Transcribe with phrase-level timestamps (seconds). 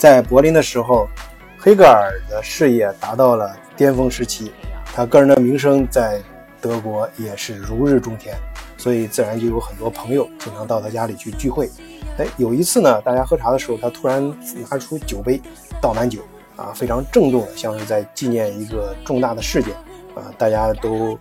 [0.00, 1.06] 在柏林的时候，
[1.58, 4.50] 黑格尔的事业达到了巅峰时期，
[4.94, 6.18] 他个人的名声在
[6.58, 8.34] 德国也是如日中天，
[8.78, 11.68] 所以自然就有很多朋友经常到他家里去聚会。
[12.16, 14.26] 哎，有一次呢，大家喝茶的时候，他突然
[14.70, 15.38] 拿出酒杯，
[15.82, 16.22] 倒满酒，
[16.56, 19.74] 啊，非常郑重的，像是在纪念一个重大的事件，
[20.14, 21.14] 啊，大家都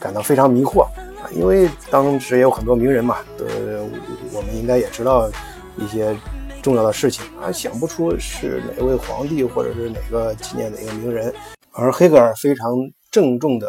[0.00, 0.84] 感到非常迷惑，
[1.20, 3.84] 啊，因为当时也有很多名人嘛，呃，
[4.32, 5.30] 我们应该也知道
[5.76, 6.16] 一些。
[6.62, 11.34] 重要的事情啊，想不出是哪位皇帝或者是哪个纪念哪个名人，
[11.72, 12.72] 而黑格尔非常
[13.10, 13.68] 郑重的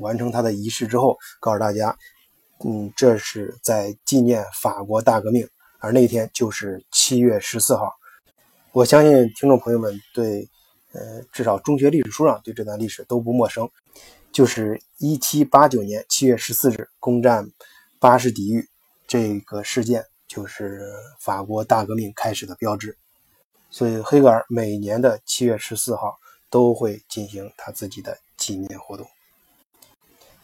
[0.00, 1.94] 完成他的仪式之后，告诉大家，
[2.64, 5.48] 嗯，这是在纪念法国大革命，
[5.80, 7.92] 而那一天就是七月十四号。
[8.70, 10.48] 我相信听众朋友们对，
[10.92, 13.68] 呃，至少中学历史书上对这段历史都不陌生，
[14.30, 17.50] 就是一七八九年七月十四日攻占
[17.98, 18.68] 巴士底狱
[19.08, 20.04] 这个事件。
[20.28, 22.96] 就是法国大革命开始的标志，
[23.70, 26.16] 所以黑格尔每年的七月十四号
[26.50, 29.06] 都会进行他自己的纪念活动。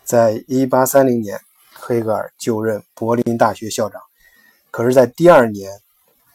[0.03, 1.39] 在一八三零年，
[1.73, 4.01] 黑格尔就任柏林大学校长，
[4.71, 5.71] 可是，在第二年，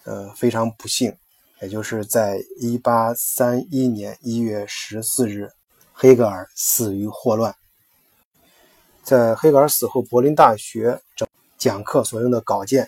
[0.03, 1.15] 呃，非常不幸，
[1.61, 5.49] 也就是在一八三一年一月十四日，
[5.91, 7.55] 黑格尔死于霍乱。
[9.03, 12.87] 在黑格尔死后，柏林大学整讲课所用的稿件。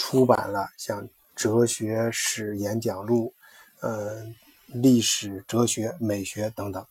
[0.00, 1.06] 出版了像
[1.36, 3.34] 哲学史演讲录，
[3.82, 4.34] 嗯，
[4.68, 6.84] 历史、哲学、美学等等。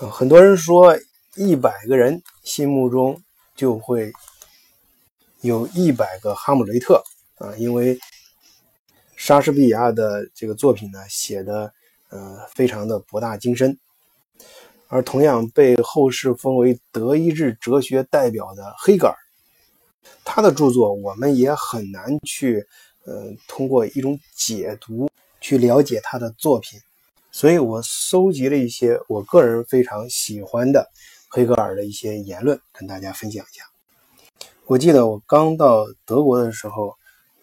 [0.00, 0.94] 呃，很多人说，
[1.36, 3.22] 一百个人心目中
[3.56, 4.12] 就会
[5.40, 7.02] 有一百个哈姆雷特
[7.36, 7.98] 啊，因为
[9.16, 11.72] 莎士比亚的这个作品呢，写的
[12.10, 13.78] 呃非常的博大精深，
[14.88, 19.16] 而同样被后世封为德意志哲学代表的黑格尔。
[20.24, 22.66] 他的著作，我们也很难去，
[23.04, 25.08] 呃，通过一种解读
[25.40, 26.78] 去了解他的作品。
[27.32, 30.90] 所以我搜集了一些我个人非常喜欢的
[31.28, 33.64] 黑格尔的一些言论，跟大家分享一下。
[34.66, 36.94] 我记得我刚到德国的时候，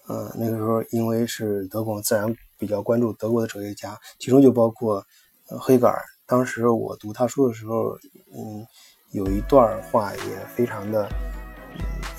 [0.07, 5.05] 呃，那个时候因为是德国，自然比较关注德国的哲学家，其中就包括
[5.47, 6.01] 呃黑格尔。
[6.25, 7.97] 当时我读他书的时候，
[8.33, 8.67] 嗯，
[9.11, 11.09] 有一段话也非常的。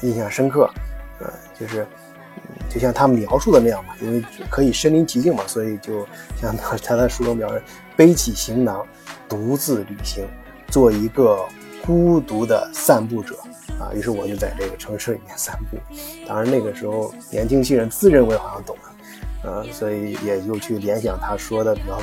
[0.02, 0.70] 印象深刻，
[1.20, 1.86] 呃，就是，
[2.68, 6.06] 就像他描述的那样嘛，因为可以身临其境嘛，所以就
[6.40, 7.60] 像他他在书中描述，
[7.96, 8.86] 背起行囊，
[9.28, 10.26] 独自旅行，
[10.68, 11.44] 做一个
[11.84, 13.36] 孤独的散步者
[13.80, 13.90] 啊。
[13.92, 15.76] 于是我就在这个城市里面散步，
[16.26, 18.94] 当然那个时候年轻气人，自认为好像懂了，
[19.42, 22.00] 呃，所以也就去联想他说的比较，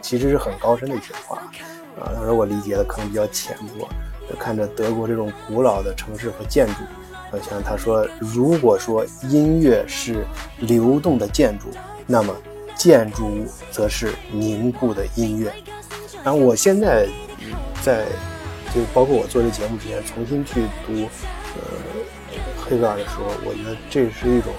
[0.00, 1.36] 其实是很高深的一些话，
[2.00, 3.86] 啊，当时我理解的可能比较浅薄。
[4.30, 6.74] 就看着德国这种古老的城市和建筑，
[7.30, 10.24] 好像他说，如果说音乐是
[10.60, 11.66] 流动的建筑，
[12.06, 12.34] 那么
[12.76, 15.52] 建筑物则是凝固的音乐。
[16.24, 17.06] 然后我现在
[17.82, 18.06] 在，
[18.74, 21.08] 就包括我做这节目之前，重新去读
[21.54, 21.62] 呃
[22.64, 24.52] 黑格尔的时候，我觉得这是一种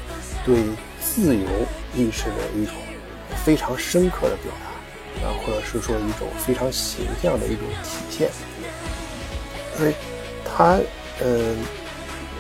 [0.45, 0.55] 对
[1.01, 1.45] 自由
[1.95, 2.73] 意识的一种
[3.43, 8.29] 非常深刻的表达，啊，或者是说一种非常形象的一种体现。
[9.79, 9.93] 因为
[10.43, 10.77] 他，
[11.23, 11.57] 嗯，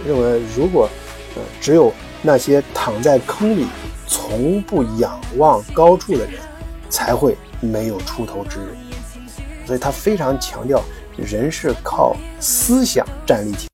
[0.05, 0.89] 认为如果，
[1.35, 3.67] 呃，只有那些躺在坑里
[4.07, 6.41] 从不仰望高处的人，
[6.89, 8.75] 才会没有出头之日。
[9.65, 10.83] 所以他非常强调，
[11.15, 13.67] 人是靠思想站立起。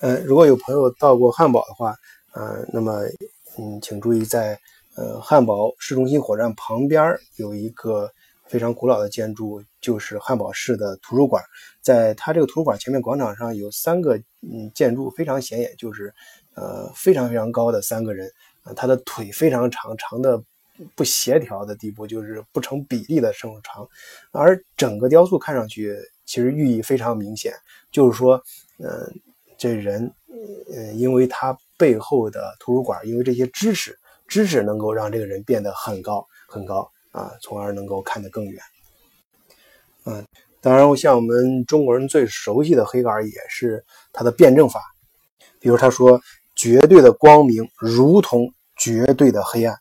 [0.00, 1.94] 呃，如果有朋友到过汉堡的话，
[2.32, 2.92] 呃，那么，
[3.58, 4.58] 嗯，请注意，在
[4.96, 8.10] 呃汉堡市中心火车站旁边有一个。
[8.48, 11.42] 非常古老的建筑就是汉堡市的图书馆，
[11.80, 16.12] 在它这个图书馆前面广场上有三个嗯建筑非常显眼，就是
[16.54, 18.30] 呃非常非常高的三个人，
[18.64, 20.42] 呃他的腿非常长，长的
[20.94, 23.88] 不协调的地步，就是不成比例的这么长，
[24.30, 27.52] 而整个雕塑看上去其实寓意非常明显，
[27.90, 28.40] 就是说，
[28.78, 29.10] 呃
[29.58, 30.12] 这人
[30.72, 33.98] 呃因为他背后的图书馆，因为这些知识，
[34.28, 36.88] 知识能够让这个人变得很高很高。
[37.16, 38.62] 啊，从而能够看得更远。
[40.04, 40.22] 嗯，
[40.60, 43.82] 当然，像我们中国人最熟悉的黑格尔也是
[44.12, 44.82] 他的辩证法。
[45.58, 46.20] 比如他说
[46.54, 49.74] ：“绝对的光明如同绝对的黑暗。”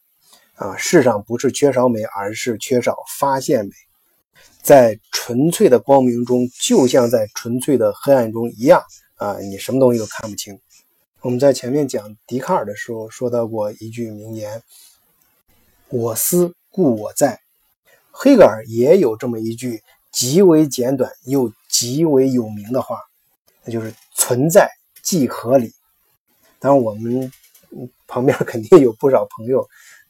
[0.55, 3.71] 啊，世上不是缺少美，而是缺少发现美。
[4.61, 8.81] 在纯粹的光明中，就像在纯粹的黑暗中一样。
[9.15, 10.57] 啊，你什么东西都看不清。
[11.19, 14.63] 我们在前面讲笛卡尔的时候说到过一句名言
[15.89, 17.39] ：“我思。”故我在，
[18.11, 19.81] 黑格尔也有这么一句
[20.11, 22.99] 极为简短又极为有名的话，
[23.63, 24.69] 那就是“存在
[25.01, 25.71] 即合理”。
[26.59, 27.31] 当然，我们
[28.07, 29.65] 旁边肯定有不少朋友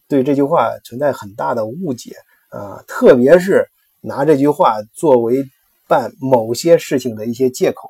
[0.08, 2.16] 对这句话存在很大的误解
[2.50, 3.70] 啊，特别是
[4.02, 5.48] 拿这句话作为
[5.88, 7.88] 办某些事情的一些借口。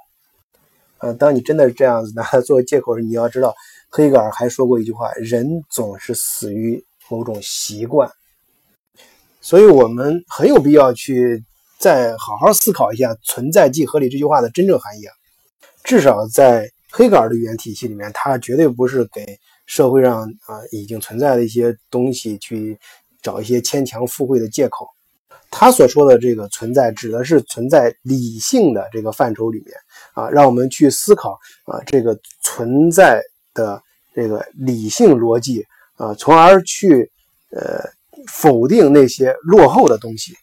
[0.98, 3.56] 呃，当你真的这样子拿它作为借口时，你要知道，
[3.90, 8.12] 黑格尔还说过一句话：人总是死于某种习惯。
[9.46, 11.44] 所以，我们很有必要去
[11.78, 15.14] 再好好思考一下“存在即合理”这句话的真正含义啊。
[15.84, 19.24] 至少在黑格尔的语言体系里面，它绝对不是给
[19.68, 22.76] 社会上啊已经存在的一些东西去
[23.22, 24.88] 找一些牵强附会的借口。
[25.52, 29.78] 他所说的这个存在，指的是存在理性的这个范畴里面
[30.16, 33.22] 啊，让我们去思考啊这个存在
[33.54, 33.80] 的
[34.16, 35.64] 这个理性逻辑
[35.98, 37.12] 啊，从而去
[37.52, 37.94] 呃
[38.28, 40.34] 否定那些落后的东西。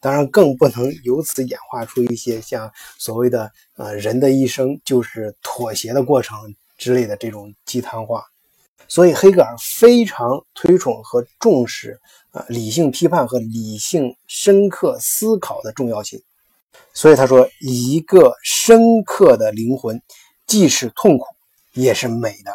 [0.00, 8.24] 当然，更不能由此演化出一些像所谓的呃人的一生就是妥协的过程之类的这种鸡汤话。
[8.86, 11.98] 所以，黑格尔非常推崇和重视
[12.30, 16.22] 啊理性批判和理性深刻思考的重要性。
[16.94, 20.00] 所以他说，一个深刻的灵魂，
[20.46, 21.26] 既是痛苦，
[21.72, 22.52] 也是美的。